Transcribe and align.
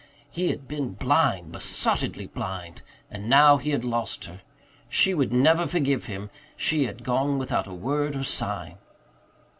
He 0.31 0.49
had 0.49 0.67
been 0.67 0.93
blind, 0.93 1.51
besottedly 1.51 2.25
blind. 2.25 2.81
And 3.11 3.29
now 3.29 3.57
he 3.57 3.69
had 3.69 3.85
lost 3.85 4.25
her! 4.25 4.41
She 4.89 5.13
would 5.13 5.31
never 5.31 5.67
forgive 5.67 6.05
him; 6.05 6.31
she 6.57 6.85
had 6.85 7.03
gone 7.03 7.37
without 7.37 7.67
a 7.67 7.73
word 7.75 8.15
or 8.15 8.23
sign. 8.23 8.79